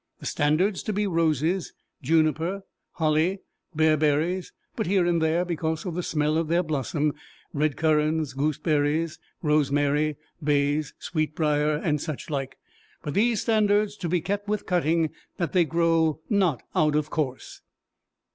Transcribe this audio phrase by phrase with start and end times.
[0.19, 2.63] The standards to be roses; juniper;
[2.93, 3.41] holly;
[3.77, 7.13] beareberries (but here and there, because of the smell of their blossom;)
[7.53, 12.57] red currans; gooseberries; rosemary; bayes; sweetbriar; and such like.
[13.03, 17.61] But these standards, to be kept with cutting, that they grow not out of course."